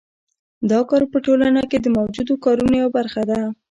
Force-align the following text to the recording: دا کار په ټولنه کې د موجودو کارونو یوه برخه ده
دا 0.71 0.79
کار 0.89 1.03
په 1.13 1.17
ټولنه 1.25 1.61
کې 1.69 1.77
د 1.81 1.87
موجودو 1.97 2.35
کارونو 2.45 2.73
یوه 2.81 2.91
برخه 2.97 3.21
ده 3.29 3.39